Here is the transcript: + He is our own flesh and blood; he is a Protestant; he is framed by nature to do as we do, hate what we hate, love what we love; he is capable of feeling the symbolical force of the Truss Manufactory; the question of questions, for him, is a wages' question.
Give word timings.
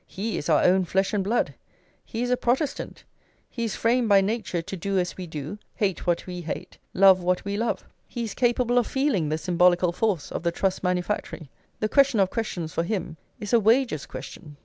+ 0.01 0.03
He 0.07 0.35
is 0.35 0.49
our 0.49 0.63
own 0.63 0.85
flesh 0.85 1.13
and 1.13 1.23
blood; 1.23 1.53
he 2.03 2.23
is 2.23 2.31
a 2.31 2.35
Protestant; 2.35 3.03
he 3.51 3.63
is 3.65 3.75
framed 3.75 4.09
by 4.09 4.19
nature 4.19 4.63
to 4.63 4.75
do 4.75 4.97
as 4.97 5.15
we 5.15 5.27
do, 5.27 5.59
hate 5.75 6.07
what 6.07 6.25
we 6.25 6.41
hate, 6.41 6.79
love 6.95 7.21
what 7.21 7.45
we 7.45 7.55
love; 7.55 7.85
he 8.07 8.23
is 8.23 8.33
capable 8.33 8.79
of 8.79 8.87
feeling 8.87 9.29
the 9.29 9.37
symbolical 9.37 9.91
force 9.91 10.31
of 10.31 10.41
the 10.41 10.51
Truss 10.51 10.81
Manufactory; 10.81 11.51
the 11.81 11.87
question 11.87 12.19
of 12.19 12.31
questions, 12.31 12.73
for 12.73 12.81
him, 12.81 13.17
is 13.39 13.53
a 13.53 13.59
wages' 13.59 14.07
question. 14.07 14.57